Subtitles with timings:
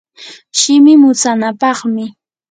[0.59, 2.05] shimi mutsanapaqmi.